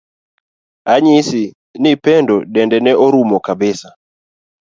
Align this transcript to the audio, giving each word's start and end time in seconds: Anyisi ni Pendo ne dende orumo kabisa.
Anyisi 0.93 1.43
ni 1.81 1.91
Pendo 2.03 2.35
ne 2.53 2.63
dende 2.71 2.91
orumo 3.05 3.37
kabisa. 3.45 3.89